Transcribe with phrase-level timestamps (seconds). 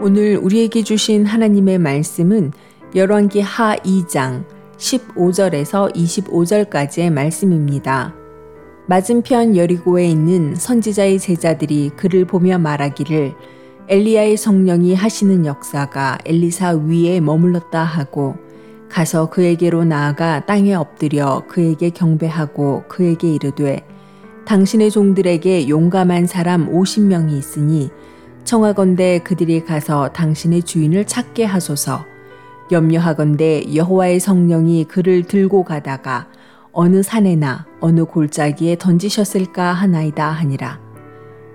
[0.00, 2.52] 오늘 우리에게 주신 하나님의 말씀은
[2.94, 4.44] 열왕기 하 2장
[4.76, 8.14] 15절에서 25절까지의 말씀입니다.
[8.86, 13.34] 맞은편 여리고에 있는 선지자의 제자들이 그를 보며 말하기를
[13.88, 18.36] 엘리야의 성령이 하시는 역사가 엘리사 위에 머물렀다 하고
[18.88, 23.84] 가서 그에게로 나아가 땅에 엎드려 그에게 경배하고 그에게 이르되
[24.46, 27.90] 당신의 종들에게 용감한 사람 50명이 있으니
[28.48, 32.06] 청하건대 그들이 가서 당신의 주인을 찾게 하소서.
[32.72, 36.28] 염려하건대 여호와의 성령이 그를 들고 가다가
[36.72, 40.80] 어느 산에나 어느 골짜기에 던지셨을까 하나이다 하니라.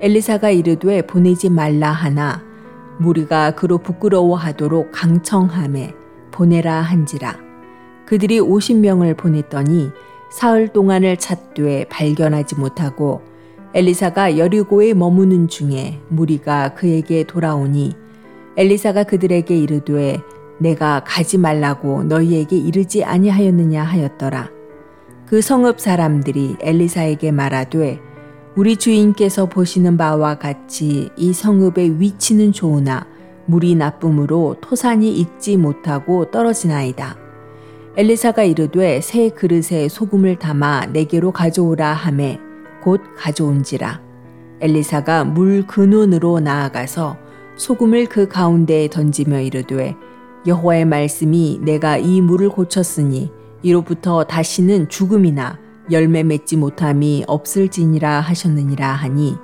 [0.00, 2.42] 엘리사가 이르되 보내지 말라 하나
[2.98, 5.94] 무리가 그로 부끄러워하도록 강청함에
[6.32, 7.36] 보내라 한지라.
[8.04, 9.90] 그들이 50명을 보냈더니
[10.32, 13.29] 사흘 동안을 찾되 발견하지 못하고
[13.72, 17.94] 엘리사가 여리고에 머무는 중에 무리가 그에게 돌아오니
[18.56, 20.20] 엘리사가 그들에게 이르되
[20.58, 24.50] 내가 가지 말라고 너희에게 이르지 아니하였느냐 하였더라.
[25.26, 28.00] 그 성읍 사람들이 엘리사에게 말하되
[28.56, 33.06] 우리 주인께서 보시는 바와 같이 이 성읍의 위치는 좋으나
[33.46, 37.16] 물이 나쁨으로 토산이 익지 못하고 떨어지나이다.
[37.96, 42.40] 엘리사가 이르되 새 그릇에 소금을 담아 내게로 가져오라 하매
[42.80, 44.00] 곧 가져온지라.
[44.60, 47.16] 엘리사가 물 근원으로 나아가서
[47.56, 49.96] 소금을 그 가운데에 던지며 이르되
[50.46, 53.30] 여호와의 말씀이 내가 이 물을 고쳤으니
[53.62, 55.58] 이로부터 다시는 죽음이나
[55.90, 59.36] 열매 맺지 못함이 없을지니라 하셨느니라 하니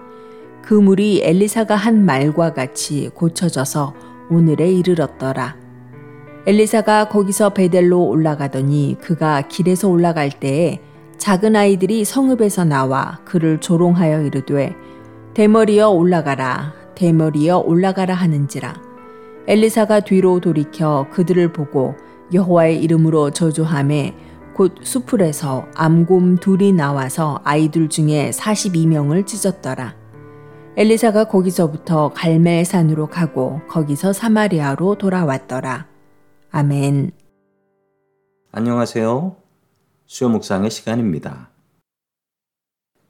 [0.63, 3.95] 그 물이 엘리사가 한 말과 같이 고쳐져서
[4.31, 5.57] 오늘에 이르렀더라.
[6.47, 10.81] 엘리사가 거기서 베델로 올라가더니 그가 길에서 올라갈 때에
[11.19, 14.75] 작은 아이들이 성읍에서 나와 그를 조롱하여 이르되
[15.35, 18.75] 대머리여 올라가라 대머리여 올라가라 하는지라
[19.49, 21.95] 엘리사가 뒤로 돌이켜 그들을 보고
[22.33, 24.15] 여호와의 이름으로 저주함에
[24.57, 29.95] 곧 수풀에서 암곰 둘이 나와서 아이들 중에 42명을 찢었더라.
[30.79, 35.87] 엘리사가 거기서부터 갈멜산으로 가고 거기서 사마리아로 돌아왔더라.
[36.51, 37.13] 아멘.
[38.53, 39.46] 안녕하세요.
[40.07, 41.51] 수요 묵상의 시간입니다.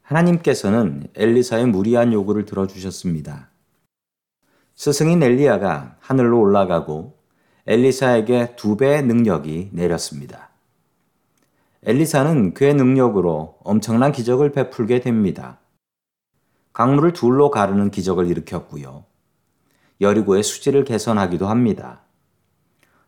[0.01, 3.51] 하나님께서는 엘리사의 무리한 요구를 들어주셨습니다.
[4.75, 7.19] 스승인 엘리야가 하늘로 올라가고
[7.67, 10.51] 엘리사에게 두 배의 능력이 내렸습니다.
[11.83, 15.59] 엘리사는 그의 능력으로 엄청난 기적을 베풀게 됩니다.
[16.73, 19.05] 강물을 둘로 가르는 기적을 일으켰고요.
[20.01, 22.03] 여리고의 수지를 개선하기도 합니다.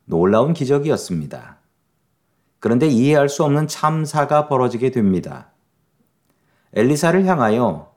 [0.05, 1.59] 놀라운 기적이었습니다.
[2.61, 5.53] 그런데 이해할 수 없는 참사가 벌어지게 됩니다.
[6.75, 7.95] 엘리사를 향하여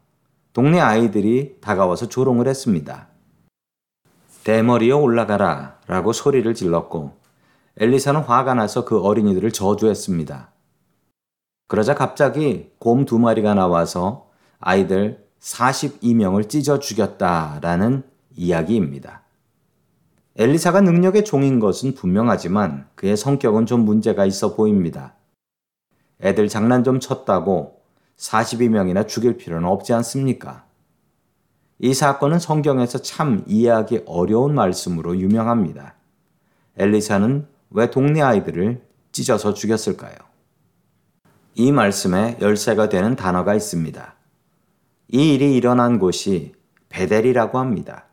[0.54, 3.08] 동네 아이들이 다가와서 조롱을 했습니다.
[4.44, 7.18] 대머리에 올라가라 라고 소리를 질렀고
[7.78, 10.52] 엘리사는 화가 나서 그 어린이들을 저주했습니다.
[11.68, 14.30] 그러자 갑자기 곰 두 마리가 나와서
[14.60, 18.04] 아이들 42명을 찢어 죽였다라는
[18.36, 19.24] 이야기입니다.
[20.38, 25.16] 엘리사가 능력의 종인 것은 분명하지만 그의 성격은 좀 문제가 있어 보입니다.
[26.22, 27.82] 애들 장난 좀 쳤다고
[28.18, 30.66] 42명이나 죽일 필요는 없지 않습니까?
[31.80, 35.96] 이 사건은 성경에서 참 이해하기 어려운 말씀으로 유명합니다.
[36.78, 38.82] 엘리사는 왜 동네 아이들을
[39.12, 40.16] 찢어서 죽였을까요?
[41.56, 44.16] 이 말씀에 열쇠가 되는 단어가 있습니다.
[45.10, 46.54] 이 일이 일어난 곳이
[46.90, 48.06] 베델이라고 합니다.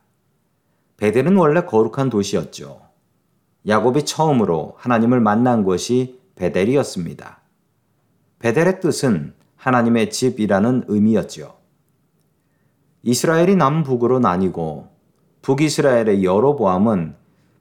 [0.98, 2.80] 베델은 원래 거룩한 도시였죠.
[3.66, 7.40] 야곱이 처음으로 하나님을 만난 곳이 베델이었습니다.
[8.40, 11.56] 베델의 뜻은 하나님의 집이라는 의미였죠.
[13.02, 14.88] 이스라엘이 남북으로 나뉘고
[15.42, 17.14] 북이스라엘의 여로보암은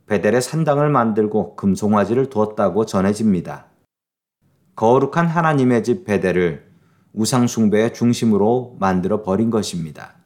[0.08, 3.68] 베델에 산당을 만들고 금송아지를 두었다고 전해집니다.
[4.76, 6.66] 거룩한 하나님의 집 베델을
[7.14, 10.17] 우상숭배의 중심으로 만들어 버린 것입니다.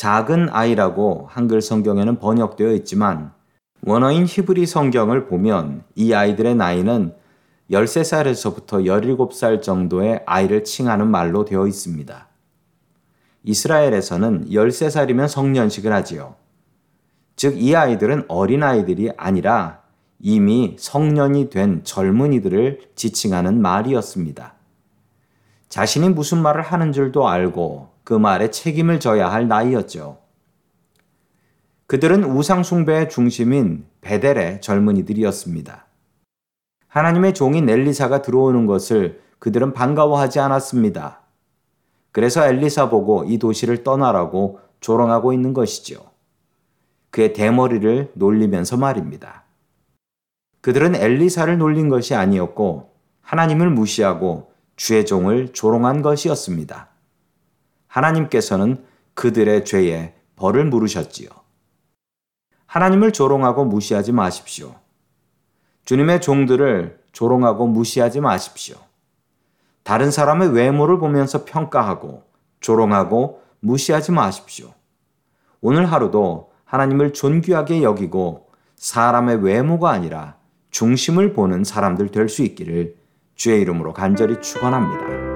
[0.00, 3.32] 작은 아이라고 한글 성경에는 번역되어 있지만
[3.82, 7.12] 원어인 히브리 성경을 보면 이 아이들의 나이는
[7.70, 12.28] 13살에서부터 17살 정도의 아이를 칭하는 말로 되어 있습니다.
[13.42, 16.36] 이스라엘에서는 13살이면 성년식을 하지요.
[17.36, 19.82] 즉, 이 아이들은 어린아이들이 아니라
[20.18, 24.54] 이미 성년이 된 젊은이들을 지칭하는 말이었습니다.
[25.68, 30.18] 자신이 무슨 말을 하는 줄도 알고 그 말에 책임을 져야 할 나이였죠.
[31.86, 35.86] 그들은 우상숭배의 중심인 베델의 젊은이들이었습니다.
[36.88, 41.20] 하나님의 종인 엘리사가 들어오는 것을 그들은 반가워하지 않았습니다.
[42.12, 46.10] 그래서 엘리사 보고 이 도시를 떠나라고 조롱하고 있는 것이죠.
[47.10, 49.44] 그의 대머리를 놀리면서 말입니다.
[50.60, 52.90] 그들은 엘리사를 놀린 것이 아니었고
[53.22, 56.89] 하나님을 무시하고 주의 종을 조롱한 것이었습니다.
[57.90, 58.84] 하나님께서는
[59.14, 61.28] 그들의 죄에 벌을 물으셨지요.
[62.66, 64.74] 하나님을 조롱하고 무시하지 마십시오.
[65.84, 68.76] 주님의 종들을 조롱하고 무시하지 마십시오.
[69.82, 72.22] 다른 사람의 외모를 보면서 평가하고
[72.60, 74.72] 조롱하고 무시하지 마십시오.
[75.60, 80.36] 오늘 하루도 하나님을 존귀하게 여기고 사람의 외모가 아니라
[80.70, 82.94] 중심을 보는 사람들 될 수 있기를
[83.34, 85.29] 주의 이름으로 간절히 축원합니다.